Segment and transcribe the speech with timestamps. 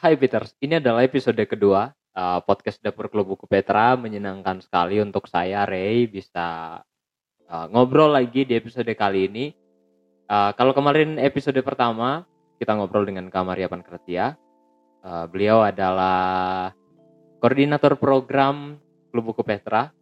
[0.00, 4.00] Hai Peters, ini adalah episode kedua uh, podcast Dapur Klub Buku Petra.
[4.00, 6.80] Menyenangkan sekali untuk saya Ray bisa
[7.44, 9.52] uh, ngobrol lagi di episode kali ini.
[10.24, 12.24] Uh, kalau kemarin episode pertama
[12.56, 14.40] kita ngobrol dengan Kamaria Pankretia.
[15.04, 16.72] Uh, beliau adalah
[17.44, 18.80] koordinator program
[19.12, 19.92] Klub Buku Petra.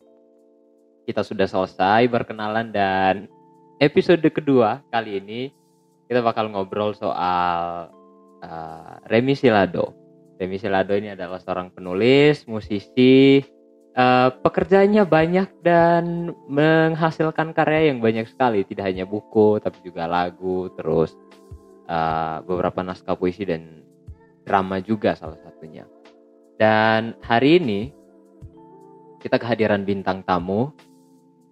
[1.11, 3.27] Kita sudah selesai berkenalan dan
[3.83, 5.51] episode kedua kali ini
[6.07, 7.91] kita bakal ngobrol soal
[8.43, 9.95] uh, Remy Silado.
[10.39, 13.43] Remy Silado ini adalah seorang penulis, musisi,
[13.99, 20.71] uh, pekerjaannya banyak dan menghasilkan karya yang banyak sekali, tidak hanya buku tapi juga lagu,
[20.79, 21.19] terus
[21.91, 23.83] uh, beberapa naskah puisi dan
[24.47, 25.85] drama juga salah satunya.
[26.59, 27.81] Dan hari ini
[29.19, 30.71] kita kehadiran bintang tamu.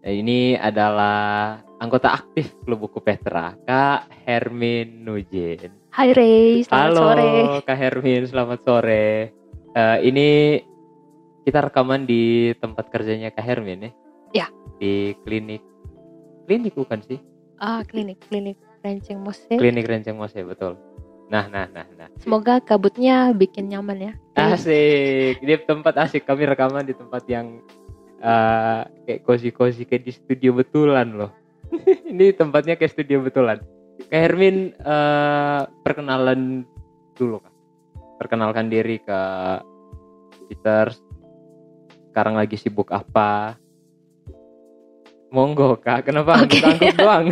[0.07, 5.86] Ini adalah anggota aktif Klub Buku Petra, Kak Hermin Nujin.
[5.97, 7.33] Hai Ray, selamat Halo, sore.
[7.65, 9.33] Kak Hermin, selamat sore.
[9.73, 10.61] Eh, ini
[11.49, 13.93] kita rekaman di tempat kerjanya Kak Hermin ya?
[14.45, 14.47] Ya.
[14.77, 15.65] Di klinik,
[16.45, 17.17] klinik bukan sih?
[17.57, 19.49] Ah, klinik, klinik Renceng Mose.
[19.49, 20.77] Klinik Renceng Mose, betul.
[21.33, 22.13] Nah, nah, nah, nah.
[22.21, 24.13] Semoga kabutnya bikin nyaman ya.
[24.37, 26.29] Asik, di tempat asik.
[26.29, 27.65] Kami rekaman di tempat yang
[28.21, 31.33] eh, kayak cozy-cozy kayak di studio betulan loh.
[32.13, 33.65] ini tempatnya kayak studio betulan.
[33.97, 36.63] Kak Hermin eh, perkenalan
[37.17, 37.55] dulu kak.
[38.21, 39.21] Perkenalkan diri ke
[40.49, 40.93] Peter.
[42.13, 43.57] Sekarang lagi sibuk apa?
[45.33, 46.61] Monggo kak, kenapa Oke.
[46.61, 47.27] angguk-angguk doang?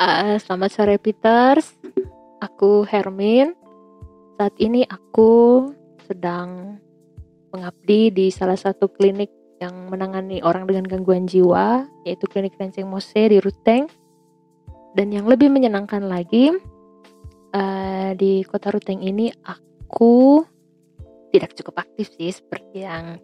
[0.00, 1.78] Ah, selamat sore Peters.
[2.42, 3.54] Aku Hermin.
[4.40, 5.70] Saat ini aku
[6.08, 6.80] sedang
[7.54, 9.30] mengabdi di salah satu klinik
[9.62, 13.86] yang menangani orang dengan gangguan jiwa, yaitu klinik Renceng Mose di Ruteng.
[14.92, 16.52] Dan yang lebih menyenangkan lagi,
[17.50, 20.44] eh, di kota Ruteng ini aku
[21.28, 23.16] tidak cukup aktif sih seperti yang.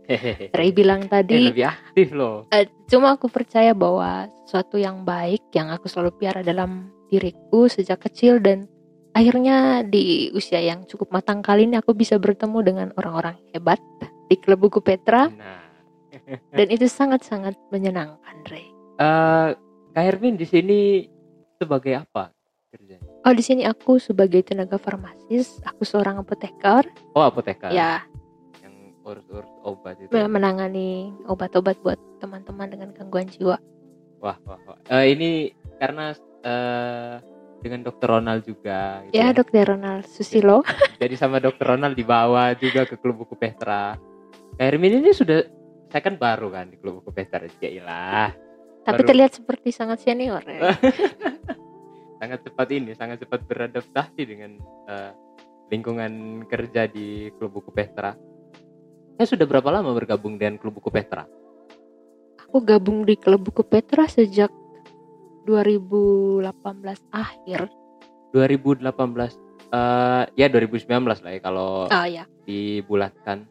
[0.50, 1.40] Ray bilang Eh, tadi.
[1.46, 2.48] lebih aktif loh.
[2.48, 8.00] Eh, cuma aku percaya bahwa sesuatu yang baik yang aku selalu piara dalam diriku sejak
[8.02, 8.64] kecil dan
[9.12, 13.80] akhirnya di usia yang cukup matang kali ini aku bisa bertemu dengan orang-orang hebat
[14.24, 15.60] di klub buku Petra Nah.
[16.50, 18.68] dan itu sangat-sangat menyenangkan, Ray.
[18.98, 19.48] Eh,
[19.90, 20.80] Kak Hermin di sini
[21.58, 22.30] sebagai apa
[22.70, 23.02] kerjanya?
[23.26, 27.69] Oh, di sini aku sebagai tenaga farmasis, aku seorang apoteker, Oh apoteker.
[27.69, 28.06] ya
[28.62, 30.14] Yang urus-urus obat itu.
[30.14, 33.58] menangani obat-obat buat teman-teman dengan gangguan jiwa.
[34.19, 34.78] Wah wah wah.
[34.91, 37.14] Eh, ini karena eh,
[37.58, 39.02] dengan Dokter Ronald juga.
[39.06, 40.62] gitu Ya, Dokter Ronald Susilo.
[40.98, 43.98] Jadi sama Dokter Ronald dibawa juga ke klub buku Petra.
[44.58, 45.42] Hermin ini sudah
[45.88, 47.46] saya kan baru kan di klub buku Petra.
[47.58, 48.30] Jailah.
[48.88, 50.41] Tapi Baru- terlihat seperti sangat senior.
[50.41, 50.65] Ray.
[52.25, 54.56] sangat cepat ini, sangat cepat beradaptasi dengan
[54.88, 55.12] eh,
[55.69, 58.16] lingkungan kerja di klub buku Petra.
[59.21, 61.28] Saya sudah berapa lama bergabung dengan klub buku Petra?
[62.49, 64.49] Aku gabung di klub buku Petra sejak
[65.44, 66.49] 2018
[67.12, 67.69] akhir.
[68.32, 68.88] 2018
[69.69, 73.44] eh ya 2019 lah ya kalau Ah ya, dibulatkan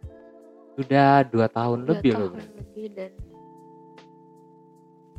[0.73, 2.57] sudah dua tahun dua lebih loh tahun berarti.
[2.57, 3.11] lebih dan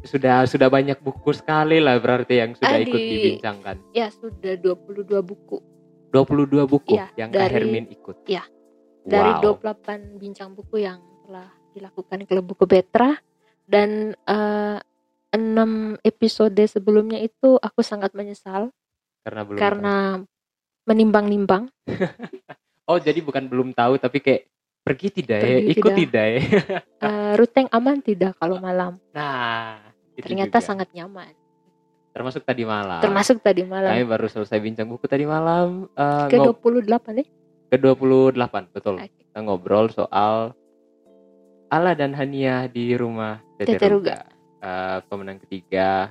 [0.01, 4.55] sudah sudah banyak buku sekali lah berarti yang sudah Ah, ikut di- dibincangkan ya sudah
[4.55, 5.59] 22 buku
[6.09, 8.43] 22 buku Iya, yang Kak dari- Hermin ikut iya,
[9.03, 9.59] dari wow.
[9.61, 13.19] 28 bincang buku yang telah dilakukan klub buku Petra
[13.65, 14.79] dan eh,
[15.31, 18.73] enam episode sebelumnya itu aku sangat menyesal
[19.21, 19.95] karena belum karena
[20.85, 21.69] menimbang-nimbang.
[22.89, 24.49] oh jadi bukan belum tahu tapi kayak
[24.81, 25.97] pergi tidak ya ikut tidak.
[26.01, 26.41] tidak ya
[26.99, 28.97] Eh, ruteng aman tidak kalau malam?
[29.13, 29.88] nah
[30.19, 30.67] itu Ternyata juga.
[30.67, 31.33] sangat nyaman.
[32.09, 36.35] termasuk tadi malam Termasuk tadi malam kami baru selesai bincang buku tadi malam eh, ke
[36.37, 37.29] ngob- 28 deh.
[37.69, 38.35] ke 28
[38.69, 39.13] betul Oke.
[39.15, 40.51] kita ngobrol soal
[41.69, 43.77] Ala dan Hania di rumah Teteruga.
[43.77, 44.17] Teteruga.
[44.59, 46.11] Eh, pemenang ketiga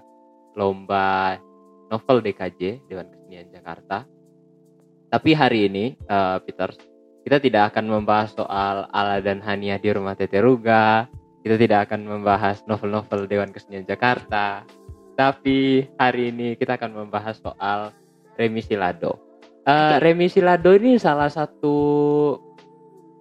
[0.54, 1.36] lomba
[1.88, 4.06] novel DKJ Dewan Kesenian Jakarta.
[5.08, 6.72] Tapi hari ini, eh, Peter,
[7.22, 11.10] kita tidak akan membahas soal Ala dan Hania di rumah Teteruga.
[11.48, 14.68] Kita tidak akan membahas novel-novel Dewan Kesenian Jakarta.
[15.16, 17.96] Tapi hari ini kita akan membahas soal
[18.36, 19.16] Remi Silado.
[19.64, 19.96] Eh, Oke.
[20.04, 21.76] Remi Silado ini salah satu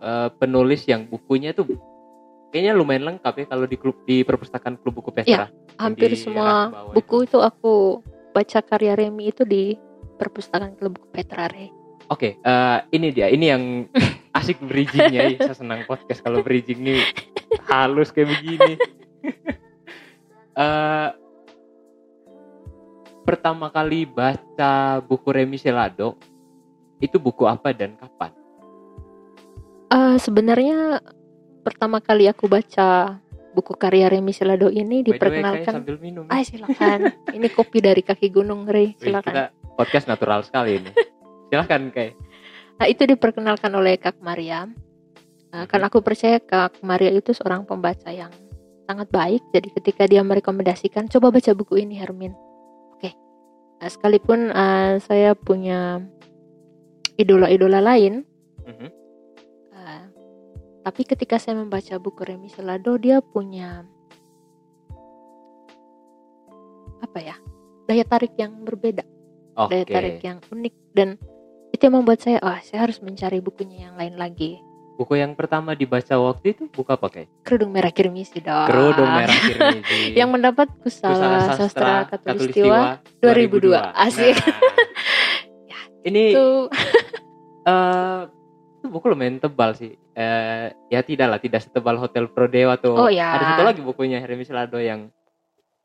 [0.02, 1.70] eh, penulis yang bukunya tuh
[2.50, 5.46] kayaknya lumayan lengkap ya kalau di klub di perpustakaan klub buku Petra.
[5.78, 8.02] Hampir di semua buku itu aku
[8.34, 9.78] baca karya Remi itu di
[10.18, 11.70] perpustakaan klub buku Petra Re.
[12.10, 13.30] Oke, eh, ini dia.
[13.30, 13.86] Ini yang
[14.36, 15.22] asik bridgingnya.
[15.32, 17.00] Ih, Saya senang podcast kalau bridging nih
[17.66, 18.74] halus kayak begini.
[20.56, 21.08] Eh,
[23.28, 26.16] pertama kali baca buku Remi Selado
[26.96, 28.32] itu buku apa dan kapan?
[29.92, 31.04] Eh, sebenarnya
[31.60, 33.20] pertama kali aku baca
[33.52, 35.72] buku karya Remi Selado ini By way, diperkenalkan.
[35.76, 36.24] sambil minum.
[36.32, 37.12] Ah silakan.
[37.36, 38.96] ini kopi dari kaki gunung Rey.
[38.96, 39.28] Wih, Silakan.
[39.28, 39.44] kita
[39.76, 40.90] podcast natural sekali ini.
[41.52, 42.16] Silakan kayak.
[42.76, 44.68] Nah, itu diperkenalkan oleh Kak Maria.
[45.52, 48.28] Nah, karena aku percaya Kak Maria itu seorang pembaca yang
[48.84, 49.40] sangat baik.
[49.50, 52.36] Jadi ketika dia merekomendasikan, coba baca buku ini Hermin.
[52.92, 53.16] Oke.
[53.80, 56.04] Nah, sekalipun uh, saya punya
[57.16, 58.28] idola-idola lain,
[58.66, 58.88] Mhm.
[59.72, 60.04] uh,
[60.84, 63.88] tapi ketika saya membaca buku Remi Selado, dia punya
[67.00, 67.36] apa ya?
[67.86, 69.06] Daya tarik yang berbeda
[69.54, 69.70] Oke.
[69.70, 71.14] daya tarik yang unik dan
[71.76, 74.58] itu yang membuat saya ah saya harus mencari bukunya yang lain lagi
[74.96, 77.28] Buku yang pertama dibaca waktu itu buku apa kayak?
[77.44, 80.16] kerudung merah kirmisi dong Kerudung merah kirmizi.
[80.16, 86.48] yang mendapat kusala sastra katulistiwa 2002 asik Nah, ini itu
[87.68, 88.20] eh
[88.76, 89.92] itu buku lumayan tebal sih.
[90.12, 93.34] Eh ya tidak lah, tidak setebal Hotel Prodeo atau Oh, ya.
[93.34, 95.12] ada satu lagi bukunya Hermes Lado yang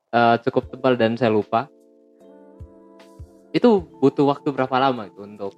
[0.10, 1.68] eh, cukup tebal dan saya lupa.
[3.52, 5.52] Itu butuh waktu berapa lama itu untuk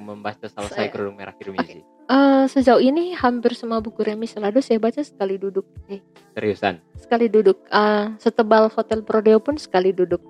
[0.00, 1.84] membaca selesai Saya- Kerudung Merah Kirmizi?
[1.84, 6.00] eh, sejauh ini hampir semua buku Remi Selado saya baca sekali duduk eh,
[6.32, 6.80] Seriusan?
[6.96, 10.20] sekali duduk Eh, setebal Hotel Prodeo pun sekali duduk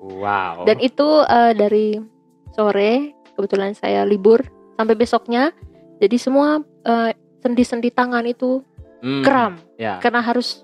[0.00, 0.64] Wow.
[0.64, 2.00] dan itu eh, dari
[2.50, 4.40] sore kebetulan saya libur
[4.74, 5.52] sampai besoknya
[5.98, 8.64] jadi semua eh, sendi-sendi tangan itu
[8.98, 10.60] Hmm, kram Ya, karena harus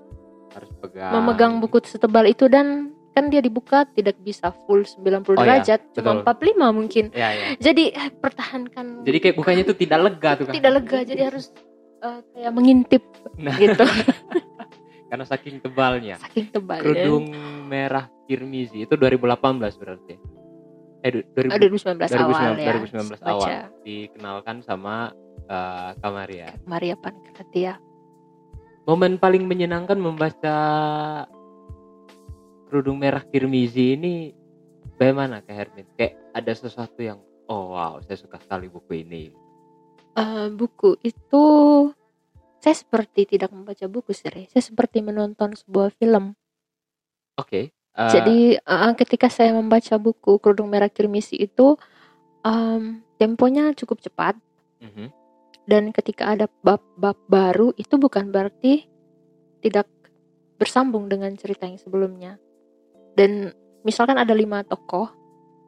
[0.51, 1.09] harus pegang.
[1.15, 5.81] memegang buku setebal itu dan kan dia dibuka tidak bisa full 90 Oh, ya, derajat
[5.91, 6.53] cuma betul.
[6.53, 7.47] 45 mungkin Ya, ya.
[7.57, 10.53] jadi eh, pertahankan Jadi kayak bukannya itu tidak lega tuh kan?
[10.53, 11.49] tidak lega jadi harus
[11.99, 13.01] eh, kayak mengintip
[13.35, 13.89] Nah, gitu
[15.09, 16.21] karena saking tebalnya.
[16.21, 17.31] saking tebal Kerudung
[17.65, 19.39] merah Kirmizi itu 2018
[19.77, 20.15] berarti.
[20.99, 26.49] Eh du- 2000 2019 awal 2019, ya 2019 baca awal dikenalkan sama eh, Kamaria.
[26.65, 27.79] Maria Pankratia
[28.83, 30.57] Momen paling menyenangkan membaca
[32.77, 34.37] Kerudung Merah Kirmizi ini
[35.01, 35.89] bagaimana Kak Hermin?
[35.97, 39.33] Kayak ada sesuatu yang oh wow, saya suka sekali buku ini.
[40.13, 41.45] Eh, buku itu
[42.61, 46.37] saya seperti tidak membaca buku sih saya seperti menonton sebuah film
[47.41, 47.73] Oke.
[47.73, 51.81] eh, Jadi uh, ketika saya membaca buku Kerudung Merah Kirmisi itu
[52.45, 54.37] um, temponya cukup cepat
[54.85, 55.09] mhm.
[55.65, 58.85] dan ketika ada bab-bab baru itu bukan berarti
[59.65, 59.89] tidak
[60.61, 62.37] bersambung dengan cerita yang sebelumnya.
[63.17, 65.09] Dan misalkan ada lima tokoh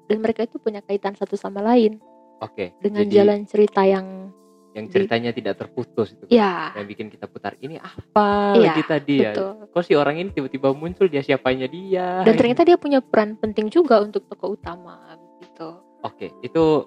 [0.06, 1.96] dan mereka itu punya kaitan satu sama lain
[2.38, 2.76] Oke.
[2.78, 4.30] dengan Jadi jalan cerita yang
[4.76, 6.28] yang ceritanya tidak terputus itu.
[6.30, 9.32] ya Yang bikin kita putar ini apa Iya, lagi tadi ya?
[9.34, 9.50] betul.
[9.74, 12.22] Kok si orang ini tiba-tiba muncul dia siapanya dia?
[12.22, 15.82] Dan ternyata dia punya peran penting juga untuk tokoh utama gitu.
[16.04, 16.86] Oke, itu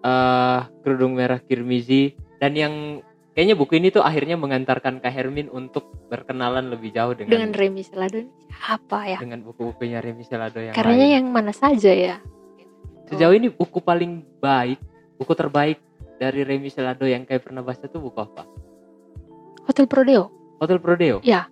[0.00, 2.74] eh kerudung merah Kirmizi dan yang
[3.32, 7.80] kayaknya buku ini tuh akhirnya mengantarkan Kak Hermin untuk berkenalan lebih jauh dengan Dengan Remi
[7.80, 8.26] Seladon
[8.62, 9.18] apa ya?
[9.18, 11.16] dengan buku-bukunya Remi Selado yang Karyanya lain.
[11.16, 12.16] yang mana saja ya?
[13.06, 14.78] Sejauh ini buku paling baik,
[15.16, 15.78] buku terbaik
[16.16, 18.46] dari Remi Selado yang kayak pernah baca tuh buku apa?
[19.64, 20.30] Hotel Prodeo.
[20.58, 21.18] Hotel Prodeo.
[21.22, 21.46] Ya.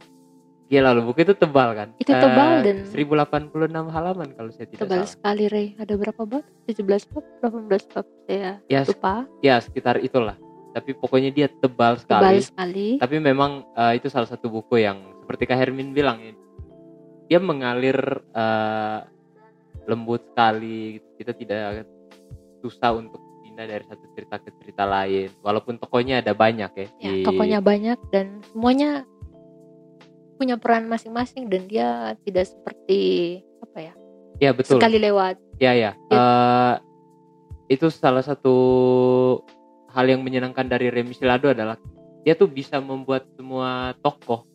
[0.69, 1.89] Gila loh, buku itu tebal kan?
[1.97, 5.09] Itu tebal Eh, dan- 1086 halaman kalau saya tidak Tebal salah.
[5.09, 5.67] sekali Rey.
[5.75, 6.45] Ada berapa bab?
[6.69, 9.25] 17 bab, 18 bab saya Ya, lupa.
[9.41, 10.37] ya sekitar itulah.
[10.69, 12.39] Tapi pokoknya dia tebal sekali.
[12.39, 12.89] Tebal sekali.
[12.97, 16.33] tapi memang eh, itu salah satu buku yang seperti Kak Hermin bilang ya,
[17.27, 17.97] dia mengalir
[18.29, 18.99] eh,
[19.85, 21.89] lembut sekali kita tidak
[22.59, 27.11] susah untuk pindah dari satu cerita ke cerita lain walaupun tokonya ada banyak ya, Ya,
[27.11, 29.09] di- tokonya banyak dan semuanya
[30.35, 31.89] punya peran masing-masing dan dia
[32.23, 33.01] tidak seperti
[33.59, 33.95] apa ya?
[34.39, 35.35] ya betul Sekali lewat.
[35.57, 36.75] ya ya Eh,
[37.69, 38.55] itu salah satu
[39.99, 41.75] hal yang menyenangkan dari Remi Silado adalah
[42.23, 44.47] dia tuh bisa membuat semua tokoh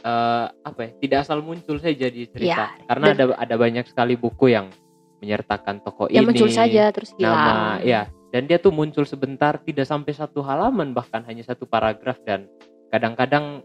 [0.00, 2.72] eh, apa ya tidak asal muncul saja di cerita.
[2.72, 4.72] Ya, karena dan- ada ada banyak sekali buku yang
[5.20, 7.32] menyertakan tokoh ini muncul saja terus hilang.
[7.32, 12.20] nama ya dan dia tuh muncul sebentar tidak sampai satu halaman bahkan hanya satu paragraf.
[12.24, 12.48] Dan
[12.92, 13.64] kadang-kadang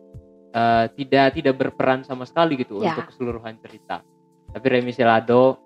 [0.52, 2.92] eh, tidak tidak berperan sama sekali gitu Ya.
[2.96, 4.00] untuk keseluruhan cerita.
[4.52, 5.60] Tapi Remi Selado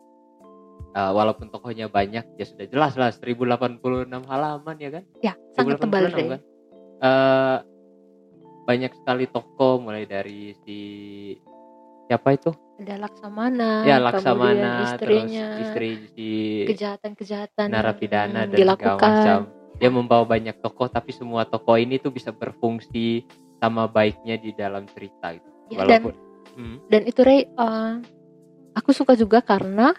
[0.96, 3.84] eh, walaupun tokohnya banyak ya sudah jelas lah 1086
[4.24, 6.28] halaman ya kan Ya, sangat tebal 1086 Rey.
[6.30, 6.42] kan
[6.98, 7.58] Eh,
[8.64, 10.78] banyak sekali tokoh mulai dari si
[12.06, 16.30] siapa itu Ada Laksamana, ya Laksamana istrinya, terus istri si
[16.66, 19.00] kejahatan-kejahatan narapidana dan segala dilakukan.
[19.00, 19.40] macam.
[19.76, 23.24] Dia membawa banyak tokoh tapi semua tokoh ini tuh bisa berfungsi
[23.58, 25.50] sama baiknya di dalam cerita itu.
[25.68, 26.14] Ya, dan Walaupun
[26.56, 27.94] Hmm, dan itu Ray eh,
[28.74, 29.92] aku suka juga karena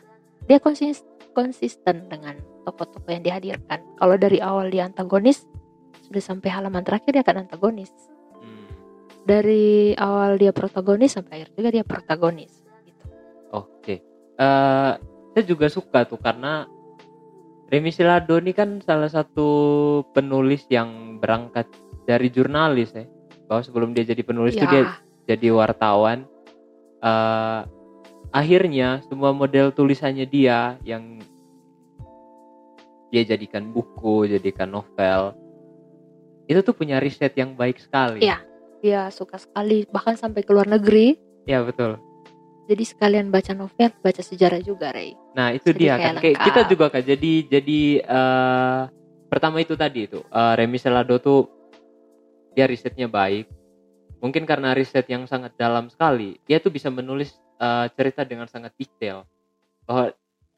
[0.46, 2.34] dia konsis- konsisten dengan
[2.64, 5.44] tokoh-tokoh yang dihadirkan kalau dari awal dia antagonis
[6.02, 7.90] sudah sampai halaman terakhir dia akan antagonis
[8.36, 8.66] Hmm.
[9.26, 13.04] dari awal dia protagonis sampai akhir juga dia protagonis gitu.
[13.52, 14.00] Oke.
[14.36, 14.92] Eh,
[15.32, 16.64] saya juga suka tuh karena
[17.66, 19.48] Remi Silado ini kan salah satu
[20.14, 21.66] penulis yang berangkat
[22.06, 23.02] dari jurnalis ya.
[23.50, 24.94] Bahwa sebelum dia jadi penulis itu dia ya
[25.26, 26.22] jadi wartawan.
[27.02, 27.60] Eh,
[28.30, 31.21] akhirnya semua model tulisannya dia yang
[33.11, 35.33] dia jadikan buku, jadikan novel,
[36.50, 38.23] itu tuh punya riset yang baik sekali.
[38.23, 38.42] Iya.
[38.85, 41.16] dia suka sekali bahkan sampai ke luar negeri
[41.49, 41.97] Iya betul.
[42.68, 46.38] jadi sekalian baca novel baca sejarah juga Ray Nah itu Jadi dia kayak kan kayak
[46.45, 48.80] kita juga kan jadi jadi eh
[49.26, 51.49] pertama itu tadi itu eh, Remi Selado tuh
[52.56, 53.49] dia risetnya baik.
[54.25, 58.72] Mungkin karena riset yang sangat dalam sekali, dia tuh bisa menulis eh, cerita dengan sangat
[58.76, 59.25] detail.
[59.86, 60.12] Bahwa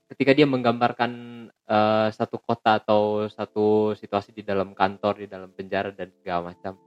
[0.08, 1.12] ketika dia menggambarkan
[1.50, 6.78] eh, satu kota atau satu situasi di dalam kantor, di dalam penjara dan segala macam,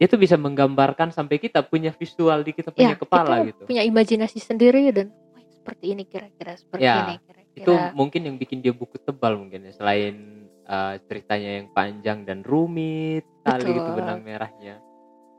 [0.00, 3.62] dia tuh bisa menggambarkan sampai kita punya visual di kita punya ya kepala kita gitu.
[3.68, 8.36] punya imajinasi sendiri dan "Wah, seperti ini kira-kira seperti Ya, ini kira-kira itu mungkin yang
[8.40, 14.00] bikin dia buku tebal mungkin ya selain uh, ceritanya yang panjang dan rumit gitu Betul.
[14.00, 14.80] benang merahnya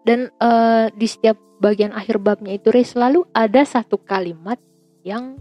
[0.04, 4.58] dan eh, di setiap bagian akhir babnya itu Ray, selalu ada satu kalimat
[5.02, 5.38] yang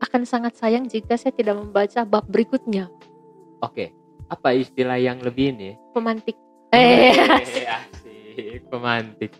[0.00, 2.88] akan sangat sayang jika saya tidak membaca bab berikutnya.
[3.60, 3.92] Oke.
[4.26, 5.70] Apa istilah yang lebih ini?
[5.90, 6.38] Pemantik.
[6.70, 7.10] Eh.
[7.10, 8.62] Eh, asik.
[8.66, 9.34] Pemantik.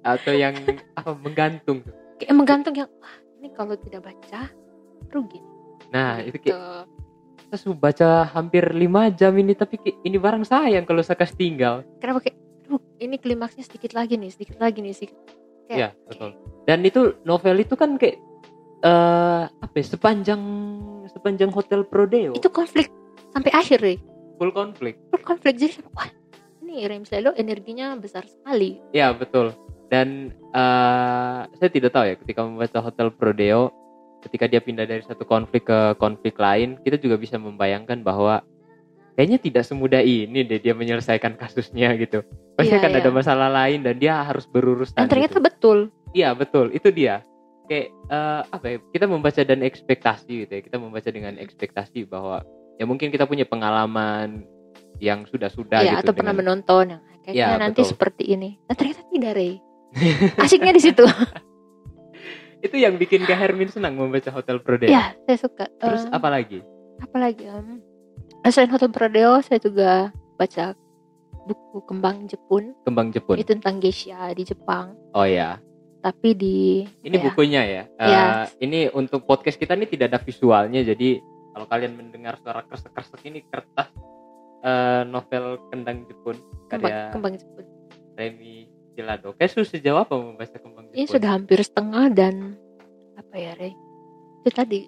[0.00, 0.54] Atau yang
[0.94, 1.94] apa menggantung tuh.
[2.16, 4.46] kayak menggantung yang wah ini kalau tidak baca
[5.10, 5.42] rugi.
[5.90, 6.62] Nah itu kayak Gitu.
[7.46, 11.36] saya sudah baca hampir lima jam ini tapi kayak ini barang sayang kalau saya kasih
[11.36, 11.74] tinggal.
[11.98, 15.18] Kenapa kayak aduh ini klimaksnya sedikit lagi nih sedikit lagi nih sedikit
[15.66, 16.30] Kayak, Iya, betul.
[16.62, 18.18] dan itu novel itu kan kayak
[18.82, 20.42] eh apa ya, sepanjang
[21.10, 22.90] sepanjang hotel Prodeo itu konflik
[23.30, 23.98] sampai akhir Ray.
[24.38, 26.06] full konflik Full konflik jadi wah
[26.62, 29.54] ini Rem Selo energinya besar sekali Ya betul.
[29.86, 33.70] Dan eh, saya tidak tahu ya ketika membaca Hotel Prodeo,
[34.22, 38.42] ketika dia pindah dari satu konflik ke konflik lain, kita juga bisa membayangkan bahwa
[39.16, 42.20] kayaknya tidak semudah ini deh dia menyelesaikan kasusnya gitu.
[42.54, 43.00] Pasti Iya, akan iya.
[43.00, 44.94] ada masalah lain dan dia harus berurusan.
[44.94, 45.44] dan ternyata gitu.
[45.44, 45.78] betul
[46.12, 47.24] Iya betul, itu dia.
[47.64, 48.76] Kayak eh, apa ya?
[48.86, 50.62] Kita membaca dan ekspektasi gitu ya.
[50.62, 52.40] Kita membaca dengan ekspektasi bahwa
[52.76, 54.44] ya mungkin kita punya pengalaman
[54.96, 57.92] yang sudah-sudah ya gitu atau pernah dengan- menonton yang kayaknya Ya, nanti betul.
[57.92, 59.60] seperti ini nah ternyata tidak Rey
[60.40, 61.04] asiknya di situ
[62.62, 64.88] itu yang bikin Kak Hermin senang membaca Hotel Prodeo.
[64.88, 66.60] ya saya suka Terus Eh, apa lagi?
[66.98, 67.84] apalagi em,
[68.48, 70.74] selain Hotel Prodeo saya juga baca
[71.46, 73.38] buku Kembang Jepun Kembang Jepun.
[73.38, 75.56] itu tentang geisha di Jepang Oh ya,
[76.00, 77.82] tapi di ini ya, bukunya ya.
[77.96, 78.24] Eh, Ya.
[78.58, 81.18] Ini untuk podcast kita ini tidak ada visualnya, jadi
[81.50, 83.88] kalau kalian mendengar suara kresek-kresek ini kertas
[84.60, 86.36] eh, novel Kendang Jepun
[86.68, 87.64] Kembang, karya Kembang Jepun
[88.12, 89.32] Remi Silado.
[89.34, 90.98] Kayak sudah sejauh apa membaca Kembang Jepun?
[90.98, 92.60] ini sudah hampir setengah dan
[93.16, 93.72] apa ya Rey
[94.40, 94.80] itu tadi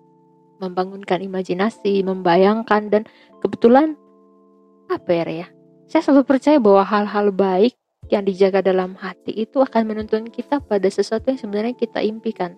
[0.59, 3.03] membangunkan imajinasi membayangkan dan
[3.40, 3.95] kebetulan
[4.88, 5.49] apa ya Rey ya
[5.88, 7.75] saya selalu percaya bahwa hal-hal baik
[8.09, 12.57] yang dijaga dalam hati itu akan menuntun kita pada sesuatu yang sebenarnya kita impikan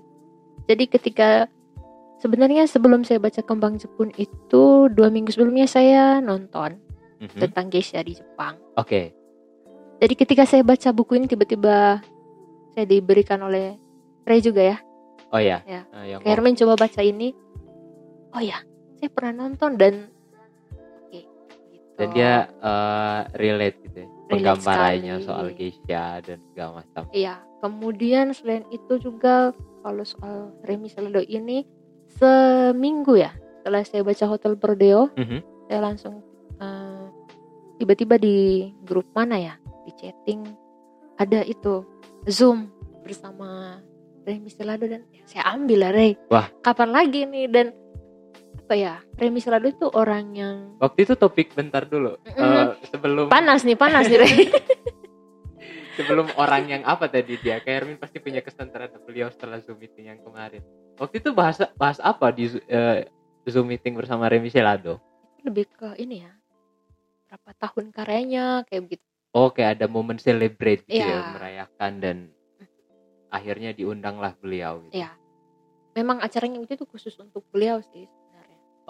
[0.71, 1.29] jadi ketika
[2.23, 6.79] sebenarnya sebelum saya baca Kembang Jepun itu dua minggu sebelumnya saya nonton
[7.21, 7.37] Mhm.
[7.37, 9.13] tentang geisha di Jepang Oke,
[10.01, 12.01] jadi ketika saya baca buku ini tiba-tiba
[12.73, 13.77] saya diberikan oleh
[14.25, 14.79] Ray juga ya
[15.31, 15.63] oh ya.
[15.67, 15.87] Ya.
[15.95, 17.29] Yang Kayak Hermin coba baca ini.
[18.35, 18.59] Oh ya,
[18.99, 20.11] saya pernah nonton dan.
[22.01, 24.09] Dan dia eh, relate gitu ya.
[24.09, 25.27] Relate Penggambarannya sekali.
[25.27, 27.03] soal geisha dan segala macam.
[27.11, 31.67] Iya, kemudian selain itu juga kalau soal Remi Salado ini
[32.11, 33.31] seminggu ya
[33.61, 35.39] setelah saya baca Hotel Prodeo, Mhm.
[35.67, 36.15] saya langsung
[36.57, 37.05] eh,
[37.77, 40.45] tiba-tiba di grup mana ya di chatting
[41.17, 41.81] ada itu
[42.27, 42.69] Zoom
[43.01, 43.81] bersama
[44.23, 46.13] Remi Salado dan ya, saya ambil lah Rey.
[46.29, 46.53] Wah.
[46.61, 47.73] Kapan lagi nih dan
[48.71, 49.03] apa ya?
[49.19, 52.15] Remi Salado itu orang yang Waktu itu topik bentar dulu.
[52.23, 52.39] Mhm.
[52.39, 54.23] Eh, sebelum panas nih panas nih
[55.99, 57.59] sebelum orang yang apa tadi dia?
[57.59, 60.63] Kayak Erwin pasti punya kesan terhadap beliau setelah zoom meeting yang kemarin.
[61.03, 63.11] Waktu itu bahas bahas apa di eh,
[63.51, 65.03] zoom meeting bersama Remi Selado
[65.43, 66.31] lebih ke ini ya.
[67.27, 69.03] Berapa tahun karyanya kayak begitu.
[69.35, 71.35] Oh kayak ada momen celebrate gitu ya Iya.
[71.35, 72.17] merayakan dan
[73.35, 74.95] akhirnya diundanglah beliau gitu.
[75.03, 75.11] ya
[75.95, 78.11] memang acaranya itu tuh khusus untuk beliau sih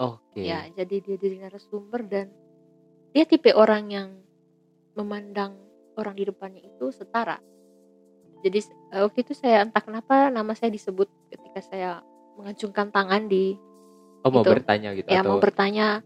[0.01, 2.27] oke ya jadi dia jadi narasumber dan
[3.13, 4.09] dia tipe orang yang
[4.97, 5.55] memandang
[5.95, 7.37] orang di depannya itu setara
[8.41, 8.57] jadi
[8.91, 12.01] eh, waktu itu saya entah kenapa nama saya disebut ketika saya
[12.35, 13.53] mengacungkan tangan di
[14.25, 14.51] oh mau itu.
[14.51, 16.01] bertanya gitu ya atau mau bertanya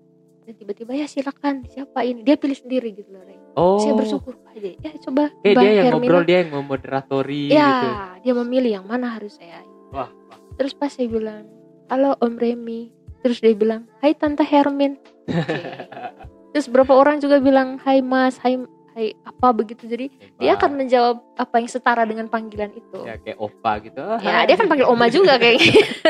[0.45, 3.79] dan tiba-tiba ya silakan siapa ini dia pilih sendiri gitu loh Rey Oh.
[3.79, 5.95] saya bersyukur aja ya coba Mbak dia yang Hermina.
[5.95, 7.89] ngobrol, dia yang memoderatori ya gitu.
[8.27, 9.63] dia memilih yang mana harus saya
[9.95, 10.39] Wah, wah.
[10.59, 11.47] terus pas saya bilang
[11.87, 14.95] halo Om Remy terus dia bilang hai Tante Hermin
[15.25, 15.55] Oke.
[16.51, 18.59] terus beberapa orang juga bilang hai Mas hai
[18.93, 20.07] hai apa begitu jadi
[20.39, 20.57] dia Hebat.
[20.57, 23.99] akan menjawab apa yang setara dengan panggilan itu ya kayak opa gitu.
[24.23, 24.47] Ya hai.
[24.47, 26.09] dia kan panggil Oma juga kayak gitu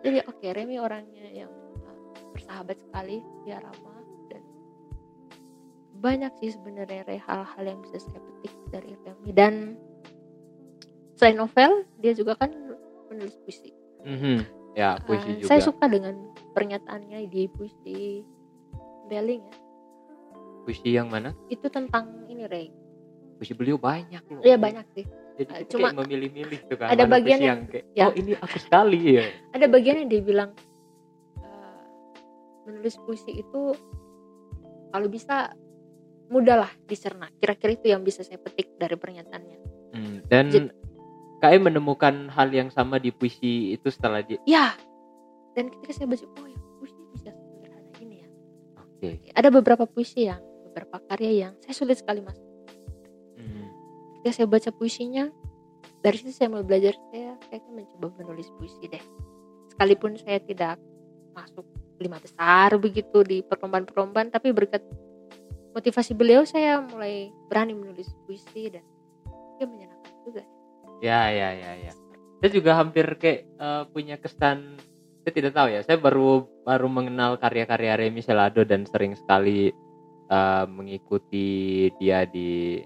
[0.00, 1.96] jadi oke Remy orangnya yang uh,
[2.30, 4.42] bersahabat sekali dia ramah dan
[5.94, 9.54] banyak sih sebenarnya hal-hal yang bisa saya petik dari Remy dan
[11.14, 12.48] selain novel dia juga kan
[13.06, 13.70] menulis puisi
[14.04, 14.63] Mhm.
[14.74, 15.48] Ya, puisi Uh, juga.
[15.48, 16.14] saya suka dengan
[16.50, 18.26] pernyataannya di puisi
[19.04, 19.56] Belling ya
[20.62, 21.30] Puisi yang mana?
[21.46, 22.68] itu tentang ini Ray
[23.34, 24.40] Puisi beliau banyak loh.
[24.40, 26.88] Iya banyak sih Jadi Uh, cuma kayak memilih-milih tuh kan.
[26.88, 28.06] ada bagian yang- kayak, ya.
[28.06, 29.24] oh ini aku sekali ya.
[29.50, 30.50] ada bagian yang dia bilang
[31.36, 31.80] uh,
[32.64, 33.74] menulis puisi itu
[34.88, 35.50] kalau bisa
[36.26, 39.58] mudah lah dicerna kira-kira itu yang bisa saya petik dari pernyataannya
[39.90, 40.70] Hmm, Dan Jadi-
[41.44, 44.40] KM menemukan hal yang sama di puisi itu setelah dia.
[44.48, 44.72] ya
[45.52, 48.28] dan ketika saya baca oh ya puisi bisa sederhana ini ya
[48.80, 49.08] Oke.
[49.36, 50.40] ada beberapa puisi yang
[50.72, 52.40] beberapa karya yang saya sulit sekali mas
[53.34, 53.66] Hmm.
[54.22, 55.24] ketika saya baca puisinya
[56.00, 59.02] dari situ saya mulai belajar saya kayaknya mencoba menulis puisi deh
[59.74, 60.80] sekalipun saya tidak
[61.34, 61.66] masuk
[61.98, 64.80] lima besar begitu di perlombaan-perlombaan tapi berkat
[65.74, 68.86] motivasi beliau saya mulai berani menulis puisi dan
[69.58, 70.42] dia menyenangkan juga
[71.02, 71.92] Ya, ya, ya, ya.
[72.40, 74.76] Saya juga hampir kayak eh, punya kesan.
[75.24, 75.80] Saya tidak tahu ya.
[75.80, 79.72] Saya baru baru mengenal karya-karya Remy Selado dan sering sekali
[80.28, 82.80] eh, mengikuti dia di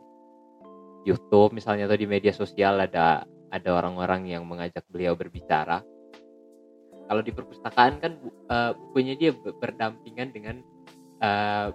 [1.02, 5.80] YouTube misalnya atau di media sosial ada ada orang-orang yang mengajak beliau berbicara.
[7.08, 10.56] Kalau di perpustakaan kan eh, bukunya dia ber- berdampingan dengan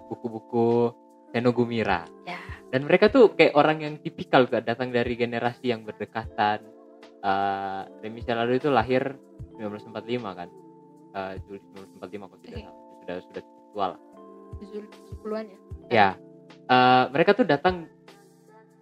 [0.08, 0.88] buku-buku
[1.28, 2.40] Seno Gumira ya
[2.74, 6.58] dan mereka tuh kayak orang yang tipikal gak datang dari generasi yang berdekatan.
[7.22, 9.14] Uh, Remy Selado itu lahir
[9.62, 9.94] 1945
[10.34, 10.50] kan?
[11.14, 11.62] Uh, Juli
[12.02, 12.74] 1945 kalau tidak salah.
[12.98, 14.00] Sudah sudah tua lah.
[14.58, 14.82] Tujuh
[15.22, 15.58] puluhan ya?
[15.86, 16.08] Ya.
[16.66, 17.86] Uh, mereka tuh datang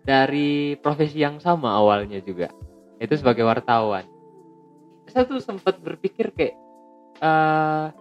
[0.09, 2.49] dari profesi yang sama awalnya juga.
[2.97, 4.09] Itu sebagai wartawan.
[5.05, 6.57] Saya tuh sempat berpikir kayak
[7.21, 7.93] uh,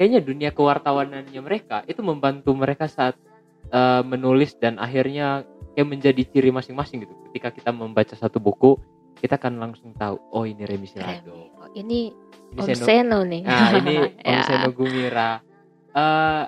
[0.00, 3.27] kayaknya dunia kewartawanannya mereka itu membantu mereka saat
[3.72, 8.76] uh, menulis dan akhirnya kayak menjadi ciri masing-masing gitu ketika kita membaca satu buku
[9.18, 11.50] kita akan langsung tahu oh ini Remy Silado.
[11.58, 12.14] Oh, ini
[12.54, 13.94] ini Om Seno Seno nih Nah, ini
[14.28, 14.42] Om Ya.
[14.46, 15.30] Seno Gumira.
[15.92, 16.44] Eh,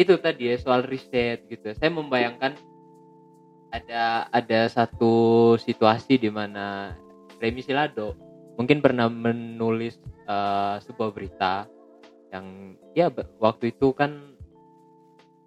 [0.00, 1.76] itu tadi ya soal riset gitu.
[1.76, 2.56] Saya membayangkan
[3.72, 6.96] ada ada satu situasi di mana
[7.40, 8.16] Remy Silado
[8.56, 11.68] mungkin pernah menulis eh, sebuah berita
[12.32, 14.31] yang ya waktu itu kan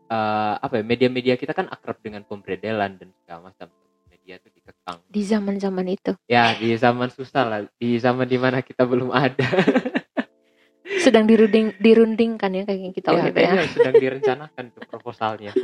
[0.10, 3.68] eh, apa ya media-media kita kan akrab dengan pemberedelan dan segala macam.
[4.10, 4.98] Media itu dikekang.
[5.06, 6.12] Di zaman-zaman itu.
[6.26, 7.60] Ya di zaman susah lah.
[7.78, 9.46] Di zaman di mana kita belum ada.
[11.06, 13.54] Sedang dirunding dirundingkan ya kayak kita ya, waktu itu ya.
[13.70, 15.54] sedang direncanakan tuh proposalnya.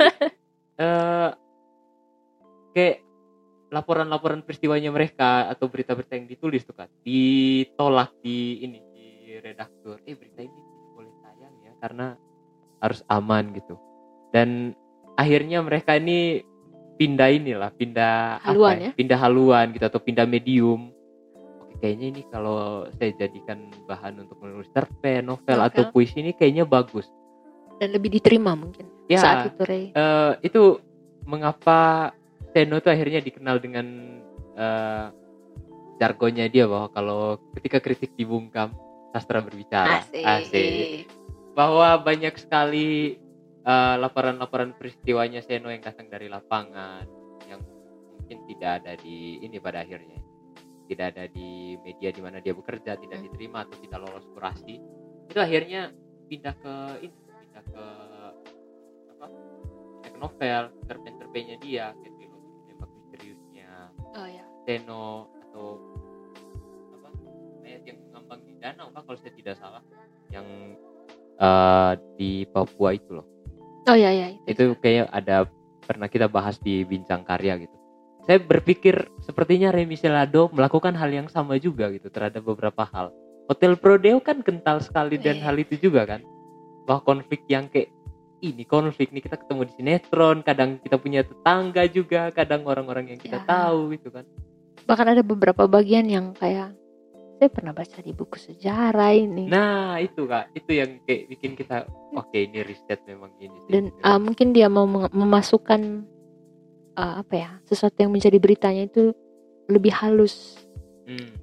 [0.81, 1.29] Eh,
[2.73, 3.05] kayak
[3.69, 10.01] laporan-laporan peristiwanya mereka atau berita-berita yang ditulis tuh kan ditolak di ini di redaktur.
[10.09, 10.59] Eh berita ini
[10.97, 12.17] boleh tayang ya karena
[12.81, 13.77] harus aman gitu.
[14.31, 14.73] Dan
[15.15, 16.41] akhirnya mereka ini
[16.95, 18.91] pindah inilah, pindah Haluan apa ya?
[18.95, 20.93] Pindah haluan gitu atau pindah medium.
[21.61, 25.67] Oke, kayaknya ini kalau saya jadikan bahan untuk menulis cerpen, novel, Novel.
[25.67, 27.09] atau puisi ini kayaknya bagus.
[27.81, 30.77] dan lebih diterima mungkin Ya, saat itu Ray eh, itu
[31.25, 32.13] mengapa
[32.53, 33.85] Seno itu akhirnya dikenal dengan
[34.53, 35.05] eh,
[35.97, 37.21] jargonnya dia bahwa kalau
[37.57, 38.69] ketika kritik dibungkam
[39.09, 41.09] sastra berbicara asik,
[41.57, 43.17] bahwa banyak sekali
[43.61, 47.05] eh, laporan-laporan peristiwanya Seno yang datang dari lapangan
[47.45, 47.61] yang
[48.17, 50.17] mungkin tidak ada di ini pada akhirnya.
[50.91, 53.25] Tidak ada di media di mana dia bekerja tidak Hmm.
[53.31, 54.75] diterima atau tidak lolos kurasi.
[55.31, 55.93] Itu akhirnya
[56.27, 56.73] pindah ke
[57.07, 57.85] ini pindah ke
[59.15, 59.27] apa
[60.03, 63.71] ke novel cerpen-cerpennya dia kayak trilogi tembak misteriusnya.
[64.19, 64.43] Oh ya.
[64.67, 65.79] Seno atau
[66.99, 67.09] apa
[67.63, 69.83] mayat yang mengambang di danau kah kalau saya tidak salah
[70.27, 70.75] yang
[71.39, 73.30] eh, di Papua itu loh
[73.87, 75.47] oh ya ya itu, kayak ada
[75.81, 77.75] pernah kita bahas di bincang karya gitu.
[78.21, 83.09] Saya berpikir sepertinya Remy Selado melakukan hal yang sama juga gitu terhadap beberapa hal.
[83.49, 85.43] Hotel Prodeo kan kental sekali dan Iya.
[85.49, 86.21] hal itu juga kan?
[86.85, 87.89] Bahwa konflik yang kayak
[88.41, 93.19] ini konflik nih kita ketemu di sinetron kadang kita punya tetangga juga kadang orang-orang yang
[93.19, 93.45] kita Ya.
[93.45, 94.23] tahu gitu kan?
[94.85, 96.73] Bahkan ada beberapa bagian yang kayak
[97.41, 101.83] saya pernah baca di buku sejarah ini Nah, itu Kak, itu yang kayak bikin kita
[102.13, 103.57] oke ini riset memang ini.
[103.59, 106.05] sih." dan uh, mungkin dia mau memasukkan
[106.93, 109.09] uh, apa ya sesuatu yang menjadi beritanya itu
[109.65, 110.61] lebih halus
[111.01, 111.33] Hmm.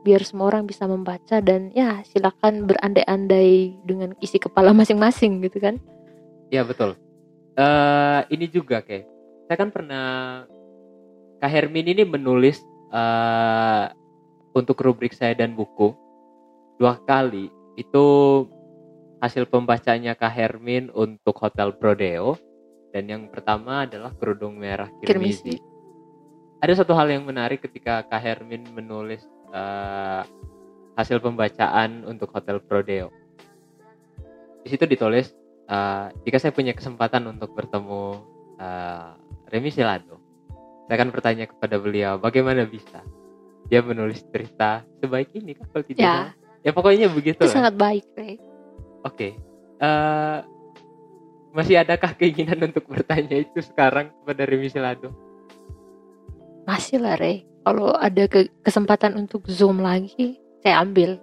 [0.00, 5.82] biar semua orang bisa membaca dan ya silakan berandai-andai dengan isi kepala masing-masing gitu kan
[6.48, 6.94] Ya betul.
[7.52, 9.04] eh ini juga kayak
[9.44, 10.06] saya kan pernah
[11.36, 13.84] Kak Hermin ini menulis eh
[14.54, 15.94] untuk rubrik saya dan buku
[16.80, 18.06] dua kali itu
[19.20, 22.40] hasil pembacanya Kak Hermin untuk Hotel Prodeo
[22.90, 25.44] dan yang pertama adalah kerudung merah Kirmizi.
[25.44, 25.56] Kirmizi.
[26.60, 30.22] Ada satu hal yang menarik ketika Kak Hermin menulis eh,
[30.96, 33.08] hasil pembacaan untuk Hotel Prodeo.
[34.64, 35.32] Di situ ditulis
[35.68, 38.04] eh, jika saya punya kesempatan untuk bertemu
[38.56, 39.08] eh,
[39.52, 40.16] Remi Silado,
[40.88, 43.04] saya akan bertanya kepada beliau bagaimana bisa
[43.70, 46.32] dia menulis cerita sebaik ini kan kalau tidak ya salah.
[46.60, 47.54] ya pokoknya begitu itu lah.
[47.54, 48.34] sangat baik Ray.
[49.00, 49.28] Oke.
[49.80, 50.38] Eh,
[51.50, 55.10] masih adakah keinginan untuk bertanya itu sekarang kepada Remi Silado?
[56.62, 61.18] masih lah Ray kalau ada ke- kesempatan untuk zoom lagi saya ambil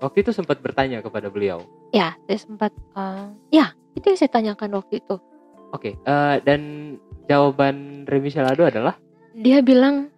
[0.00, 1.60] Waktu itu sempat bertanya kepada beliau.
[1.90, 5.20] ya saya sempat uh, ya itu yang saya tanyakan waktu itu
[5.70, 6.60] Oke, eh, dan
[7.26, 8.98] jawaban Remi Silado adalah
[9.32, 10.10] dia bilang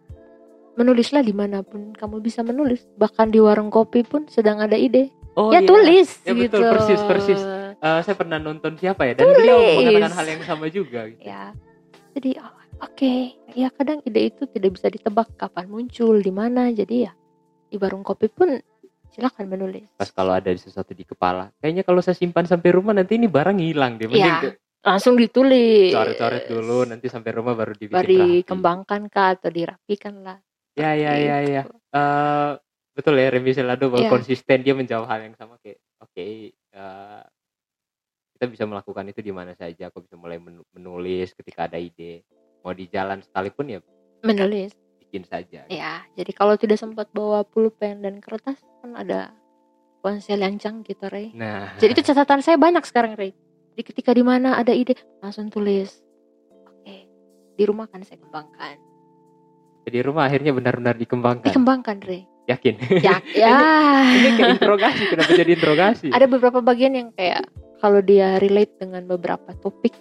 [0.75, 5.13] menulislah di mana pun kamu bisa menulis bahkan di warung kopi pun sedang ada ide
[5.35, 5.61] oh ya iya.
[5.63, 7.41] tulis Ya, gitu betul, persis, persis.
[7.77, 9.77] Eh, saya pernah nonton siapa ya dan beliau Tulis.
[9.81, 11.01] mengatakan hal yang sama juga.
[11.07, 11.21] Gitu.
[11.21, 11.51] ya
[12.13, 13.13] jadi oh, oke
[13.51, 17.13] ya kadang ide itu tidak bisa ditebak kapan muncul di mana jadi ya
[17.67, 18.61] di warung kopi pun
[19.09, 23.15] silakan menulis Pas kalau ada sesuatu di kepala, kayaknya kalau saya simpan sampai rumah nanti
[23.15, 24.07] ini barang hilang deh.
[24.07, 28.33] Mending Ya, ke- langsung ditulis coret-coret dulu, nanti sampai rumah baru dibikin baru rapi.
[28.41, 30.41] dikembangkan kah atau dirapikan lah
[30.75, 31.63] Ya ya ya ya.
[31.63, 31.77] Gitu.
[31.93, 32.51] Eh,
[32.93, 34.11] betul ya Remi Silado bahwa Iya.
[34.11, 37.23] konsisten dia menjawab hal yang sama kayak oke eh,
[38.33, 39.87] kita bisa melakukan itu di mana saja.
[39.87, 42.25] Aku bisa mulai menu- menulis ketika ada ide.
[42.61, 43.79] Mau di jalan sekalipun ya
[44.23, 44.71] menulis
[45.03, 45.67] bikin saja.
[45.67, 49.35] ya jadi kalau tidak sempat bawa pulpen dan kertas kan ada
[49.99, 53.35] ponsel yang canggih gitu Ray Nah, jadi itu catatan saya banyak sekarang Ray
[53.69, 56.01] jadi ketika di mana ada ide langsung tulis
[56.65, 56.97] oke
[57.53, 58.79] di rumah kan saya kembangkan
[59.85, 61.49] di rumah akhirnya benar-benar dikembangkan.
[61.49, 62.75] dikembangkan Ray Yakin?
[63.01, 63.55] ya ya
[64.05, 66.07] Ini kayak interogasi, kenapa jadi interogasi?
[66.11, 67.47] ada beberapa bagian yang kayak
[67.79, 69.95] kalau dia relate dengan beberapa topik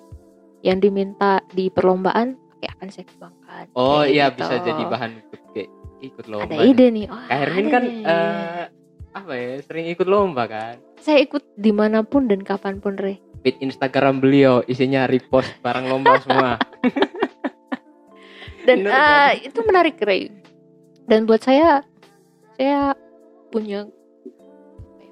[0.61, 4.37] yang diminta di perlombaan oke akan saya kembangkan Oh Kayak iya gitu.
[4.39, 5.69] bisa jadi bahan ikut kayak
[6.01, 6.49] ikut lomba.
[6.51, 8.03] ada ide nih oh, Kak Hermin kan nih.
[8.03, 8.63] eh,
[9.11, 10.75] apa ya sering ikut lomba kan.
[10.97, 15.85] saya ikut di mana pun dan kapan pun Re Feed Instagram beliau isinya repost barang
[15.87, 16.61] lomba semua.
[18.67, 20.29] dan Bener, eh, itu menarik Re
[21.09, 21.81] dan buat saya
[22.55, 22.93] saya
[23.49, 23.89] punya
[25.01, 25.11] ya,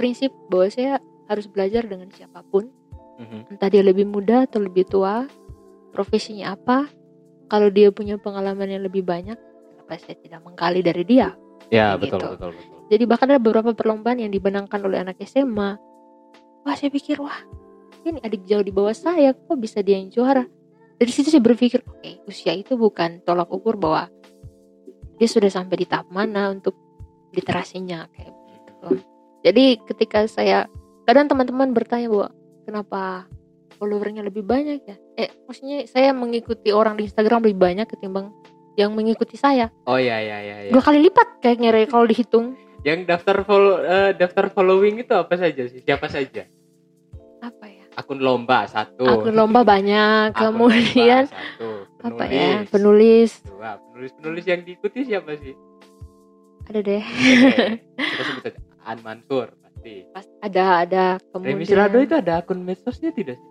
[0.00, 0.92] prinsip bahwa saya
[1.30, 2.72] harus belajar dengan siapa pun.
[3.20, 3.52] Mhm.
[3.52, 5.28] entah dia lebih muda atau lebih tua
[5.92, 6.88] profesinya apa.
[7.52, 11.36] Kalau dia punya pengalaman yang lebih banyak kenapa saya tidak menggali dari dia?
[11.68, 12.32] Ya betul gitu.
[12.32, 12.78] betul betul.
[12.88, 15.76] jadi bahkan ada beberapa perlombaan yang dibenangkan oleh anak SMA
[16.64, 17.44] wah saya pikir wah
[18.08, 19.36] ini adik jauh di bawah saya.
[19.36, 20.48] Kok bisa dia yang juara
[21.00, 24.12] dari situ saya berpikir oke usia itu bukan tolak ukur bahwa
[25.16, 26.76] dia sudah sampai di tahap mana untuk
[27.32, 28.88] literasinya kayak begitu
[29.40, 30.68] jadi ketika saya
[31.08, 32.28] kadang teman-teman bertanya bahwa
[32.68, 33.02] kenapa
[33.80, 38.28] followernya lebih banyak ya eh maksudnya saya mengikuti orang di Instagram lebih banyak ketimbang
[38.76, 40.56] yang mengikuti saya Oh iya iya iya.
[40.68, 40.70] iya.
[40.70, 45.68] dua kali lipat kayaknya kalau dihitung Yang daftar follow eh, daftar following itu apa saja
[45.68, 45.84] sih?
[45.84, 46.48] Siapa saja?
[48.00, 49.04] Akun lomba satu.
[49.04, 51.68] akun lomba banyak Akun kemudian lomba, satu.
[52.02, 53.76] apa ya penulis Dua.
[53.86, 55.52] Penulis penulis yang diikuti siapa sih?
[56.62, 60.06] ada deh Kita sebut aja An Mansur pasti.
[60.08, 63.48] Pas ada ada Remi kemudian Silado itu ada akun medsosnya tidak sih?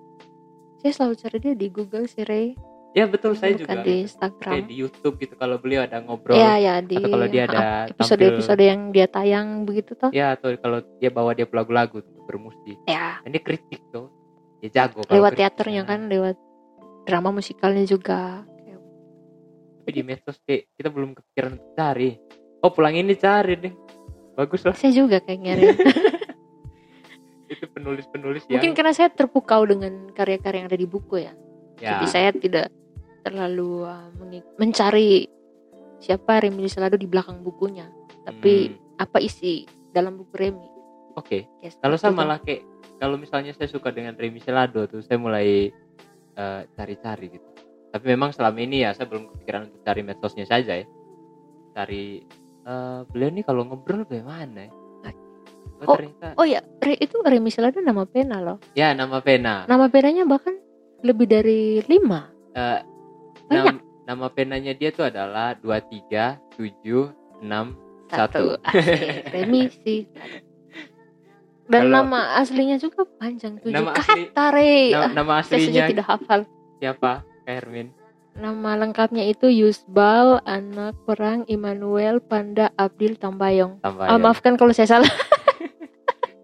[0.80, 2.56] saya selalu cari dia di Google sih Ray
[2.90, 3.74] Ya betul saya bukan juga.
[3.78, 6.34] di Kayak Instagram di YouTube gitu kalau beliau ada ngobrol.
[6.34, 10.34] ya ya di atau kalau dia ada episode episode yang dia tayang begitu toh Ya
[10.34, 12.82] atau kalau dia bawa dia lagu-lagu bermusik.
[12.84, 14.10] ya Ini kritik tuh.
[14.60, 16.36] Dia jago kalau lewat teaternya kan lewat
[17.08, 18.80] drama musikalnya juga Kayak,
[19.82, 22.10] Tapi di medsos kayak kita belum kepikiran untuk cari.
[22.60, 23.74] Oh pulang ini cari deh.
[24.36, 24.76] Bagus lah.
[24.76, 25.68] saya juga kayaknya Ray.
[27.56, 31.34] Itu penulis-penulis yang mungkin karena saya terpukau dengan karya-karya yang ada di buku ya
[31.82, 32.70] ya, jadi saya tidak
[33.26, 34.06] terlalu uh,
[34.62, 35.26] mencari
[35.98, 37.90] siapa Remi Salado di belakang bukunya
[38.22, 40.70] tapi hmm, apa isi dalam buku Remi
[41.20, 41.52] Oke.
[41.60, 42.64] Ya, Kalau sama lah kayak
[43.00, 45.72] kalau misalnya saya suka dengan Remi Selado tuh saya mulai
[46.36, 47.48] eh, cari-cari gitu.
[47.90, 50.86] Tapi memang selama ini ya saya belum kepikiran untuk cari medsosnya saja ya.
[51.72, 52.22] Cari
[52.62, 54.74] eh, beliau nih kalau ngobrol bagaimana ya?
[55.80, 58.60] Oh, ternyata Oh ya, Re, itu Remi Selado nama pena loh.
[58.76, 60.60] ya nama pena Nama penanya bahkan
[61.00, 62.28] lebih dari lima.
[62.52, 62.84] Eh,
[63.48, 63.64] Banyak.
[63.64, 67.16] nam- nama penanya dia tuh adalah 2376
[68.12, 68.60] Satu.
[68.60, 68.60] Satu.
[68.66, 69.24] Asik.
[69.34, 70.04] Remi sih.
[71.70, 74.74] Dan Kalau- nama aslinya juga panjang tujuh Nama asli- kata Re.
[74.90, 76.42] nama, Ah, nama aslinya tidak hafal.
[76.76, 77.12] siapa
[77.46, 77.94] Hermin
[78.32, 83.78] Nama lengkapnya itu Yusbal anak perang Immanuel Panda Abdil Tambayong.
[83.80, 85.12] tambah Ah, maafkan kalau saya salah.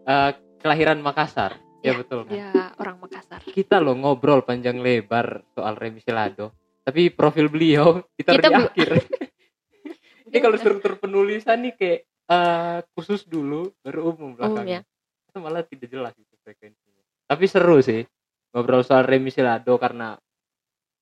[0.05, 3.41] Eh, kelahiran Makassar ya, Ya, betul kan Ya, orang Makassar.
[3.43, 8.89] kita loh ngobrol panjang lebar soal Remi Silado tapi profil beliau kita, Kita di akhir
[10.27, 14.94] ini kalau struktur penulisan nih kayak eh, khusus dulu baru umum belakangnya ya.
[15.35, 17.03] Itu malah tidak jelas gitu frekuensinya.
[17.27, 18.07] Tapi seru sih
[18.55, 20.15] ngobrol soal Remi Silado karena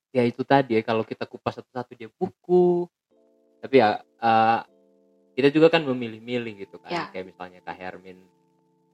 [0.09, 2.89] ya itu tadi ya kalau kita kupas satu-satu dia buku.
[3.61, 4.59] Tapi ya eh,
[5.37, 6.89] kita juga kan memilih-milih gitu kan.
[6.89, 7.05] Ya.
[7.13, 8.17] kayak misalnya Kak Hermin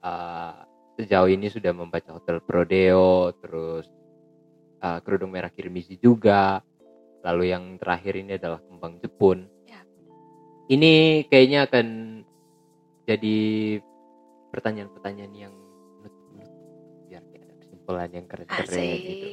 [0.04, 0.56] eh,
[0.99, 3.88] sejauh ini sudah membaca Hotel Prodeo terus
[4.84, 6.60] eh, Kerudung Merah Kirmizi juga.
[7.19, 9.47] Lalu yang terakhir ini adalah Kembang Jepun.
[9.67, 9.84] Ya.
[10.71, 11.88] ini kayaknya akan
[13.04, 13.38] jadi
[14.50, 15.54] pertanyaan-pertanyaan yang
[17.10, 18.70] biar kayak ada kesimpulan yang keren-keren
[19.02, 19.28] gitu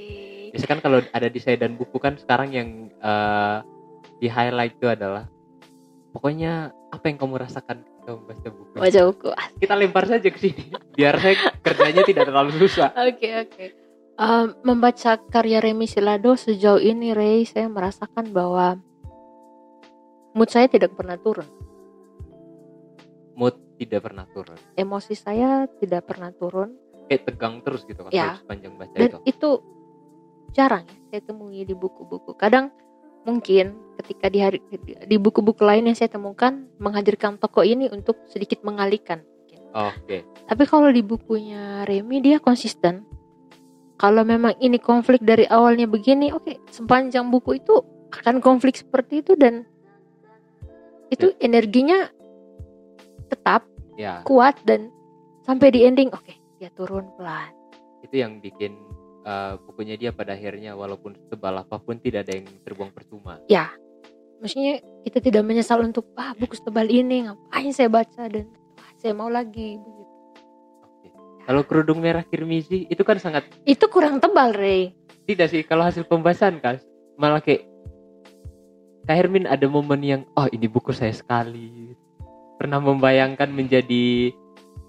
[0.57, 3.59] biasanya kan kalau ada di saya dan buku kan sekarang yang eh,
[4.17, 5.29] di highlight itu adalah
[6.17, 8.73] pokoknya apa yang kamu rasakan ketika membaca buku?
[8.81, 9.29] Wajah buku.
[9.61, 13.67] kita lempar saja ke sini biar saya kerjanya tidak terlalu susah Oke oke.
[14.17, 18.81] Um, membaca karya Remi Silado sejauh ini Ray saya merasakan bahwa
[20.33, 21.45] mood saya tidak pernah turun,
[23.37, 26.75] mood tidak pernah turun emosi saya tidak pernah turun
[27.07, 28.41] kayak tegang terus gitu kan Ya.
[28.43, 29.51] sepanjang baca dan itu itu
[30.57, 32.33] jarang ya saya temui di buku-buku.
[32.37, 32.73] Kadang
[33.29, 34.59] mungkin ketika di hari
[35.05, 39.21] di buku-buku lain yang saya temukan menghadirkan tokoh ini untuk sedikit mengalihkan.
[39.77, 43.05] oke Tapi kalau di bukunya Remi dia konsisten.
[43.97, 47.81] Kalau memang ini konflik dari awalnya begini, oke, sepanjang buku itu
[48.13, 49.65] akan konflik seperti itu dan
[51.09, 52.13] itu energinya
[53.29, 54.91] tetap ya kuat dan
[55.47, 57.51] sampai di ending, oke, dia turun pelan.
[58.07, 58.75] itu yang bikin
[59.27, 63.43] eh, bukunya dia pada akhirnya walaupun tebal apa pun tidak ada yang terbuang percuma
[64.37, 68.45] Maksudnya kita tidak menyesal untuk ah buku setebal ini ngapain saya baca dan
[68.77, 70.13] ah, saya mau lagi begitu.
[70.85, 71.09] Oke.
[71.49, 74.93] kalau kerudung merah kirmizi itu kan sangat Itu kurang tebal, Ray.
[75.25, 76.77] tidak sih kalau hasil pembahasan kan
[77.17, 77.65] malah kayak
[79.09, 81.97] Kak Hermin ada momen yang oh ini buku saya sekali
[82.67, 84.35] pernah membayangkan menjadi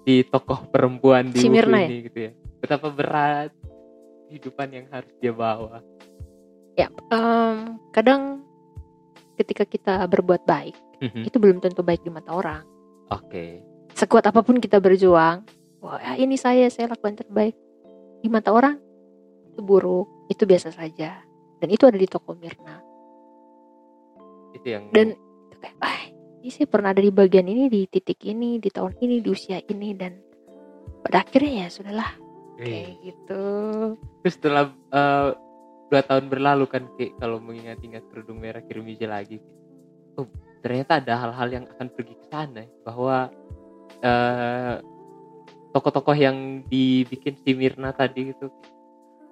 [0.02, 1.86] di tokoh perempuan di Si buku Mirna ya?
[1.86, 3.54] ini gitu ya betapa berat
[4.26, 5.78] kehidupan yang harus dia bawa
[6.74, 8.42] Ya, em, kadang
[9.34, 11.22] ketika kita berbuat baik Mhm.
[11.22, 12.66] itu belum tentu baik di mata orang.
[13.10, 13.62] oke
[13.94, 15.42] Sekuat apa pun kita berjuang,
[15.78, 17.54] wah ya ini saya, saya lakukan terbaik.
[18.18, 18.78] Di mata orang
[19.48, 21.18] itu buruk, itu biasa saja.
[21.58, 22.78] Dan itu ada di toko Mirna.
[24.52, 25.18] itu yang Dan
[25.50, 26.02] itu kayak, ah,
[26.38, 29.58] ini saya pernah ada di bagian ini, di titik ini, di tahun ini, di usia
[29.58, 30.14] ini dan
[31.02, 33.42] pada akhirnya ya sudahlah Eh, kayak gitu.
[34.26, 35.30] terus setelah eh,
[35.88, 39.38] dua tahun berlalu kan kayak kalau mengingat-ingat kerudung merah kirmizi lagi
[40.18, 40.26] oh
[40.58, 43.30] ternyata ada hal-hal yang akan pergi ke sana bahwa
[44.02, 44.82] eh,
[45.70, 48.50] tokoh-tokoh yang dibikin si Mirna tadi gitu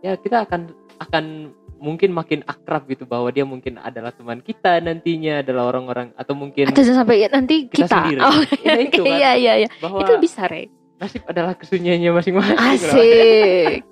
[0.06, 5.44] ya kita akan akan mungkin makin akrab gitu bahwa dia mungkin adalah teman kita nantinya
[5.44, 7.96] adalah orang-orang atau mungkin Atau sampai ya, nanti Kita kita.
[8.00, 8.20] sendiri.
[8.24, 8.32] Oh,
[8.66, 9.12] Ya, itu kan.
[9.12, 9.68] iya iya iya.
[9.78, 10.72] bahwa Itu bisa, Re.
[10.96, 12.56] nasib adalah kesunyiannya masing-masing.
[12.56, 13.84] Asik.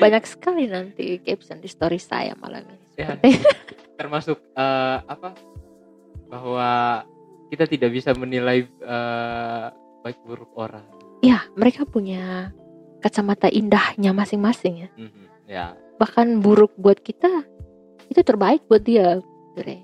[0.00, 2.76] Banyak sekali nanti caption di story saya malam ini.
[2.96, 3.12] Ya.
[3.14, 3.28] Seperti
[4.00, 5.36] termasuk eh, apa
[6.28, 7.04] bahwa
[7.52, 9.66] kita tidak bisa menilai eh,
[10.00, 10.84] baik buruk orang
[11.18, 12.54] ya, mereka punya
[13.02, 14.88] kacamata indahnya masing-masing ya.
[14.94, 15.66] Mhm, ya
[15.98, 17.44] Bahkan buruk buat kita
[18.08, 19.18] itu terbaik buat dia.
[19.58, 19.74] gitu.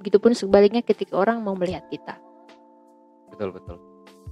[0.00, 2.16] Begitupun sebaliknya ketika orang mau melihat kita.
[3.34, 3.82] betul betul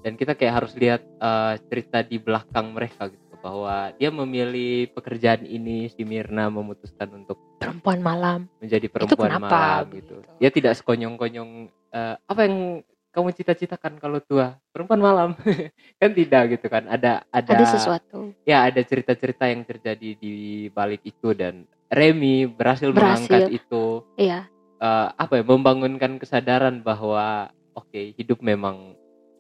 [0.03, 5.43] dan kita kayak harus lihat eh, cerita di belakang mereka gitu bahwa dia memilih pekerjaan
[5.43, 8.41] ini si Mirna memutuskan untuk Perempuan malam.
[8.63, 10.23] menjadi perempuan malam begitu?
[10.23, 11.51] gitu dia tidak sekonyong-konyong
[11.95, 15.31] eh, apa yang kamu cita-citakan kalau tua perempuan malam
[16.01, 18.33] kan tidak gitu kan ada ada Ada sesuatu.
[18.43, 20.35] ya ada cerita-cerita yang terjadi di
[20.69, 23.29] balik itu dan Remy berhasil, Berhasil.
[23.29, 24.49] mengangkat itu Iya.
[24.81, 28.97] eh, apa ya membangunkan kesadaran bahwa oke hidup memang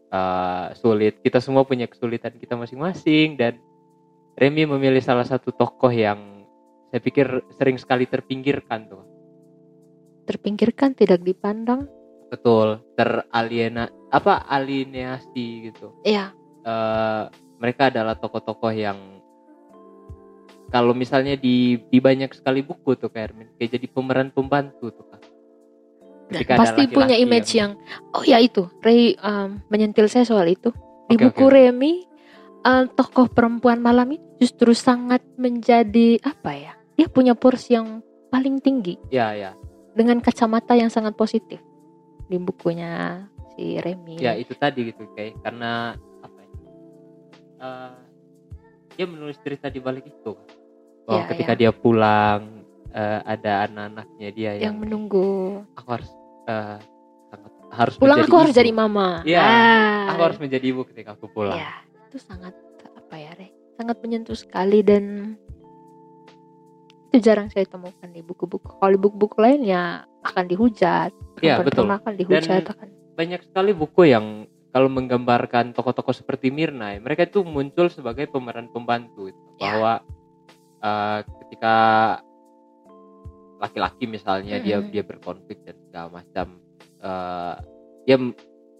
[0.09, 3.57] eh, sulit kita semua punya kesulitan kita masing-masing dan
[4.33, 6.45] Remy memilih salah satu tokoh yang
[6.89, 9.05] saya pikir sering sekali terpinggirkan tuh
[10.23, 11.91] Terpinggirkan, tidak dipandang.
[12.33, 17.25] Betul teraliena apa alienasi gitu Iya, Eh,
[17.59, 18.95] mereka adalah tokoh-tokoh yang
[20.71, 25.05] kalau misalnya di di banyak sekali buku tuh kayak Hermin kayak jadi pemeran pembantu tuh
[25.11, 25.21] Kak.
[25.21, 27.71] dan Ketika ada pasti laki-laki punya image yang,
[28.15, 30.71] oh ya itu, Ray um, menyentil saya soal itu.
[31.11, 31.53] Di buku oke.
[31.53, 31.93] Remy,
[32.65, 36.73] uh, tokoh perempuan malam itu justru sangat menjadi apa ya?
[36.97, 38.01] Dia punya porsi yang
[38.33, 39.53] paling tinggi ya ya
[39.93, 41.61] dengan kacamata yang sangat positif
[42.33, 43.21] di bukunya
[43.53, 44.17] si Remy.
[44.17, 46.51] ya itu tadi gitu kayak karena apa ya
[47.61, 47.95] eh,
[48.93, 50.49] dia menulis cerita di balik itu Kak.
[51.05, 55.61] bahwa Ya, ketika dia pulang eh, ada anak-anaknya dia yang yang, menunggu.
[55.75, 56.11] aku harus
[56.47, 56.79] eh,
[57.29, 58.59] sangat harus Pulang aku harus ibu.
[58.59, 59.09] jadi mama.
[59.23, 61.73] Iya, Ah, aku harus menjadi ibu ketika aku pulang Ya,
[62.07, 62.53] itu sangat
[62.93, 63.49] apa ya, Re?
[63.75, 65.37] Sangat menyentuh sekali dan
[67.13, 68.81] itu jarang saya temukan di buku-buku.
[68.81, 71.13] Kalau di buku-buku lain ya akan dihujat.
[71.45, 71.85] Iya, betul.
[71.85, 72.89] akan dihujat akan.
[73.13, 78.73] banyak sekali buku yang kalau menggambarkan tokoh-tokoh seperti Mirna, ya, mereka itu muncul sebagai pemeran
[78.73, 79.41] pembantu itu.
[79.61, 79.77] Ya.
[79.77, 79.93] bahwa
[80.81, 81.77] eh, ketika
[83.61, 84.89] laki-laki misalnya dia Mm-mm.
[84.89, 86.57] dia berkonflik dan segala macam,
[87.05, 87.55] eh,
[88.09, 88.17] dia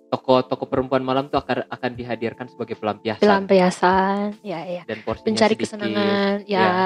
[0.09, 4.83] tokoh-tokoh perempuan malam itu akan akan dihadirkan sebagai pelampiasan Pelampiasan, ya ya.
[4.89, 5.69] dan porsinya Mencari sedikit.
[5.77, 6.61] kesenangan, ya.
[6.61, 6.81] Ya.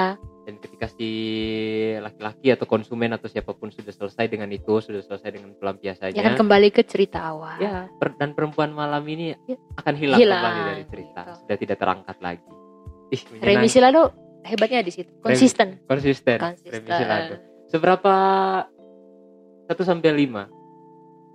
[0.47, 1.09] Dan ketika si
[1.99, 6.23] laki-laki atau konsumen atau siapa pun sudah selesai dengan itu, sudah selesai dengan pelampiasannya, Ya
[6.23, 7.59] kan kembali ke cerita awal.
[7.59, 9.59] Ya, per- dan perempuan malam ini Ya.
[9.75, 11.35] akan hilang, Hilang, kembali dari cerita, gitu.
[11.43, 12.47] sudah tidak terangkat lagi.
[13.11, 13.67] Ih, menyenangkan.
[13.67, 14.01] Silado
[14.47, 15.83] hebatnya di situ, konsisten.
[15.83, 16.39] konsisten.
[16.39, 16.71] Konsisten.
[16.79, 17.33] Remy Silado.
[17.67, 18.13] Seberapa
[19.67, 20.47] 1 sampai 5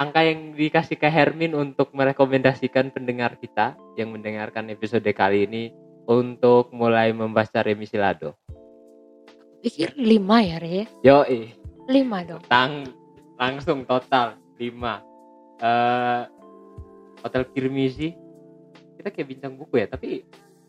[0.01, 5.69] angka yang dikasih ke Hermin untuk merekomendasikan pendengar kita yang mendengarkan episode kali ini
[6.09, 8.35] untuk mulai membaca Remy Silado.
[9.63, 10.91] Pikir lima ya, Re?
[11.01, 11.55] Yo, eh,
[11.87, 12.43] Lima dong.
[12.47, 12.87] tang
[13.37, 15.03] langsung total 5.
[15.59, 16.23] Eh
[17.23, 18.11] Hotel Kirmizi
[18.97, 20.27] kita kayak bintang buku ya, tapi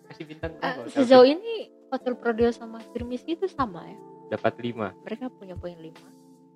[0.07, 0.79] kasih bintang Eh, berapa?
[0.83, 1.53] Hotel sejauh ini
[1.89, 3.97] Hotel Prodeo sama Firmis itu sama ya.
[4.31, 4.93] dapat 5.
[5.01, 6.09] Mereka punya poin lima.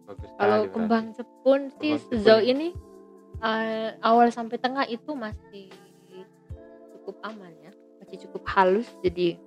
[0.04, 2.70] Bagus sekali Kalau kembang Jepun sih Kembang sejauh ini.
[2.70, 2.78] ini
[3.40, 5.70] eh, awal sampai tengah itu masih
[6.94, 8.90] cukup aman ya, masih cukup halus.
[9.00, 9.38] Jadi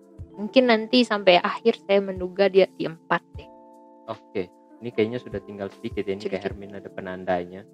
[0.40, 3.48] mungkin nanti sampai akhir saya menduga dia di empat deh.
[4.08, 4.48] Oke,
[4.80, 6.16] ini kayaknya sudah tinggal sedikit ya.
[6.16, 6.42] Ini kayak.
[6.48, 7.68] Hermin ada penandanya.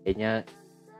[0.00, 0.48] Kayaknya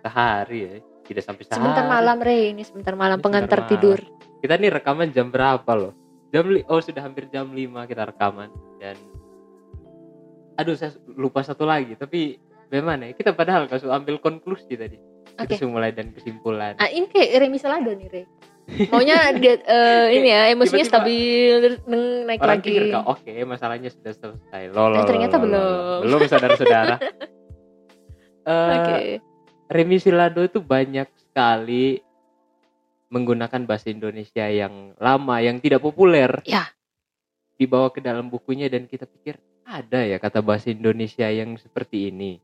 [0.05, 0.71] sehari ya,
[1.09, 1.57] tidak sampai sehari.
[1.57, 3.99] Sebentar malam Re, ini sebentar malam Ini pengantar sebentar tidur.
[4.45, 5.97] Kita nih rekaman jam berapa loh?
[6.31, 8.95] Jam li- oh sudah hampir jam 5 kita rekaman dan
[10.55, 12.39] aduh saya lupa satu lagi tapi
[12.71, 13.13] bagaimana ya?
[13.17, 15.01] Kita padahal kasih ambil konklusi tadi.
[15.41, 15.57] Oke.
[15.57, 16.77] Kita mulai dan kesimpulan.
[16.79, 18.23] Ah, ini kayak Remi Salado nih Re.
[18.87, 22.69] Maunya dia eh, ini ya emosinya Tiba-tiba stabil neng- naik Orang lagi.
[22.71, 24.63] pikir oke masalahnya sudah selesai.
[24.71, 25.99] Loh, Eh, loh, ternyata loh, belum.
[26.03, 26.97] Belum saudara-saudara.
[28.41, 28.97] Eh, Oke.
[29.69, 32.01] Remi Silado itu banyak sekali
[33.07, 36.41] menggunakan bahasa Indonesia yang lama, yang tidak populer.
[36.43, 36.73] Ya.
[37.55, 42.41] Dibawa ke dalam bukunya dan kita pikir ada ya kata bahasa Indonesia yang seperti ini.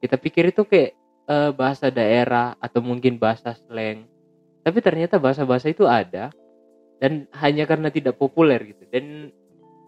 [0.00, 4.08] Kita pikir itu kayak eh, bahasa daerah atau mungkin bahasa slang.
[4.64, 6.32] Tapi ternyata bahasa-bahasa itu ada
[6.98, 8.88] dan hanya karena tidak populer gitu.
[8.88, 9.28] Dan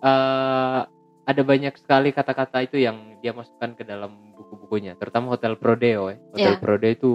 [0.05, 0.81] eh,
[1.27, 6.17] ada banyak sekali kata-kata itu yang dia masukkan ke dalam buku-bukunya, terutama Hotel Prodeo ya.
[6.37, 6.61] Hotel Ya.
[6.61, 7.11] Prodeo itu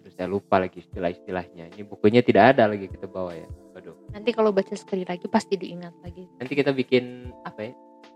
[0.00, 1.74] aduh, saya lupa lagi istilah-istilahnya.
[1.76, 3.44] Ini bukunya tidak ada lagi kita bawa ya.
[3.74, 4.14] Waduh.
[4.14, 6.24] Nanti kalau baca sekali lagi pasti diingat lagi.
[6.38, 7.72] Nanti kita bikin apa ya?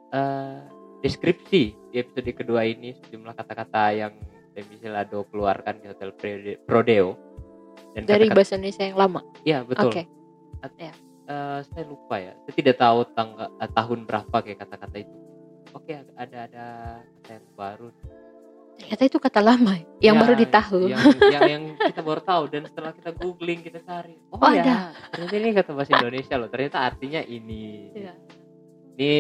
[0.07, 0.59] eh,
[1.03, 4.13] deskripsi di episode kedua ini sejumlah kata-kata yang
[4.57, 7.26] Demi Silado keluarkan di Hotel Prode- Prodeo.
[7.93, 9.21] Dan Dari kata-kata- bahasa Indonesia yang lama.
[9.43, 9.89] Iya, betul.
[9.89, 10.03] Oke.
[11.27, 12.33] Eh, saya lupa ya.
[12.39, 15.17] Saya tidak tahu tangga, eh, tahun berapa kayak kata-kata itu.
[15.73, 16.67] Oke, ada ada
[17.19, 17.89] kata yang baru.
[18.77, 20.81] Ternyata itu kata lama ya, yang Ya, baru ditahu.
[20.87, 24.21] Yang, yang yang kita baru tahu dan setelah kita googling kita cari.
[24.29, 24.77] Oh, Oh, ya, ada.
[25.11, 26.49] Ternyata ini kata bahasa Indonesia loh.
[26.49, 27.91] Ternyata artinya ini.
[27.91, 28.13] Iya.
[28.95, 29.13] Ini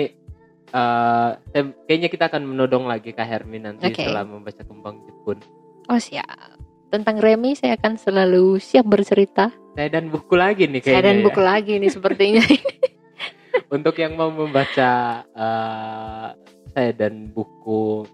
[0.68, 3.96] saya- kayaknya kita akan menodong lagi Kak Hermin nanti Oke.
[3.98, 5.38] setelah membaca Kembang Jepun.
[5.86, 6.55] Oh siap.
[6.86, 9.50] Tentang Remy saya akan selalu siap bercerita.
[9.74, 11.06] Saya dan buku lagi nih Saya kayaknya.
[11.06, 11.24] dan ya.
[11.26, 12.44] buku lagi nih sepertinya.
[13.76, 14.90] Untuk yang mau membaca
[15.26, 16.28] eh,
[16.76, 18.06] saya dan buku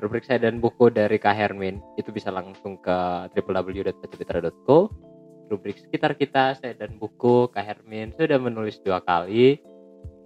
[0.00, 4.88] rubrik saya dan buku dari Kak Hermin itu bisa langsung ke www.bacapitra.co
[5.52, 9.60] rubrik sekitar kita saya dan buku Kak Hermin sudah menulis dua kali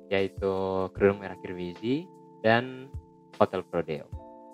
[0.09, 0.55] yaitu
[0.95, 2.07] Kerudung Merah Kirmizi
[2.41, 2.87] dan
[3.35, 4.07] Hotel Prodeo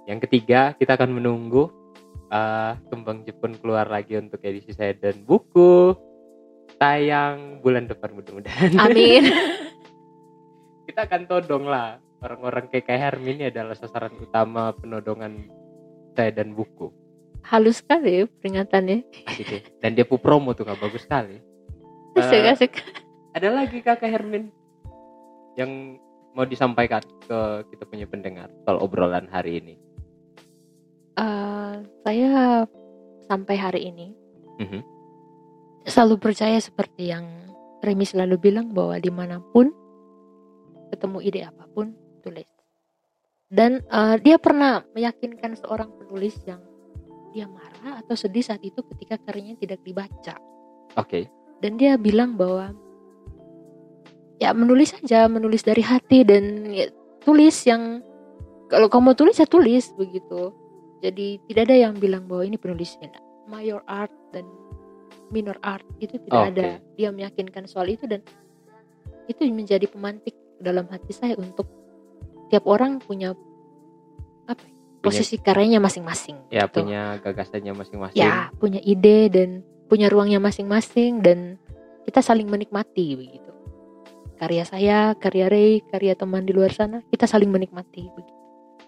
[0.08, 1.68] yang ketiga kita akan menunggu
[2.30, 5.94] eh, Kembang Jepun keluar lagi untuk edisi saya dan buku
[6.78, 9.28] tayang bulan depan mudah-mudahan Amin.
[10.88, 15.50] kita akan todong lah orang-orang kayak Hermin ini adalah sasaran utama penodongan
[16.16, 16.90] saya dan buku
[17.46, 19.04] halus sekali ya peringatannya.
[19.28, 19.60] Asik ya.
[19.80, 21.40] Dan dia pu promo tuh kak, bagus sekali.
[22.18, 22.72] Asik, Eh, asik.
[23.32, 24.50] Ada lagi kakak Hermin
[25.54, 25.98] yang
[26.34, 27.40] mau disampaikan ke
[27.74, 29.74] kita punya pendengar soal obrolan hari ini.
[31.20, 32.64] Eh, saya
[33.28, 34.16] sampai hari ini
[34.56, 34.80] Mhm.
[35.84, 37.28] selalu percaya seperti yang
[37.80, 39.72] Remi selalu bilang bahwa di mana pun
[40.92, 41.92] ketemu ide apa pun
[42.24, 42.48] tulis.
[43.52, 46.60] Dan eh, dia pernah meyakinkan seorang penulis yang
[47.36, 50.36] dia marah atau sedih saat itu ketika karyanya tidak dibaca.
[50.96, 51.28] Oke.
[51.60, 52.72] Dan dia bilang bahwa
[54.40, 56.88] ya menulis saja, menulis dari hati dan ya,
[57.20, 58.00] tulis yang
[58.72, 60.52] kalau kamu tulis ya tulis begitu.
[61.00, 63.08] Jadi tidak ada yang bilang bahwa ini penulisnya
[63.48, 64.44] major art dan
[65.32, 66.48] minor art itu tidak Oke.
[66.54, 66.66] ada.
[66.94, 68.20] Dia meyakinkan soal itu dan
[69.26, 71.64] itu menjadi pemantik dalam hati saya untuk
[72.52, 73.32] tiap orang punya
[74.44, 76.36] apa ya, posisi karyanya masing-masing.
[76.52, 76.84] Ya gitu.
[76.84, 78.20] punya gagasannya masing-masing.
[78.20, 79.48] ya punya ide dan
[79.88, 81.56] punya ruangnya masing-masing dan
[82.04, 83.48] kita saling menikmati begitu.
[84.36, 88.39] Karya saya, karya Ray, karya teman di luar sana kita saling menikmati begitu.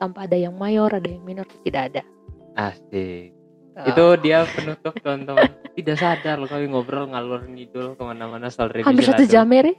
[0.03, 2.03] Tanpa ada yang mayor, ada yang minor, tidak ada.
[2.59, 3.31] Asik.
[3.79, 3.87] Oh.
[3.87, 5.47] Itu dia penutup teman-teman.
[5.79, 9.73] Tidak sadar loh kami ngobrol ngalur ngidul ke mana-mana soal revisi hampir satu jam ya?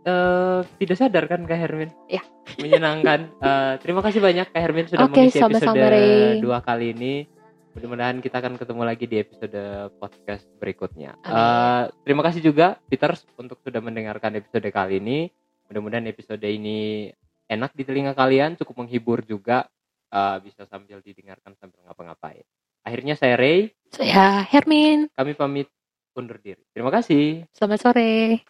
[0.00, 1.88] Eh, tidak sadar kan Kak Hermin?
[2.12, 2.20] Ya.
[2.60, 3.30] Menyenangkan.
[3.40, 6.44] Eh, terima kasih banyak Kak Hermin sudah Oke, mengisi episode Ray.
[6.44, 7.24] dua kali ini.
[7.72, 9.60] Mudah-mudahan kita akan ketemu lagi di episode
[9.96, 11.16] podcast berikutnya.
[11.24, 11.32] Amin.
[11.32, 15.32] Eh, terima kasih juga Peters untuk sudah mendengarkan episode kali ini.
[15.72, 17.08] Mudah-mudahan episode ini
[17.50, 19.66] enak di telinga kalian, cukup menghibur juga.
[20.10, 22.42] Eh, bisa sambil didengarkan sambil ngapa-ngapain.
[22.82, 25.06] Akhirnya saya Ray, Saya Hermin.
[25.14, 25.68] kami pamit
[26.18, 26.62] undur diri.
[26.74, 27.46] Terima kasih.
[27.54, 28.42] Selamat sore.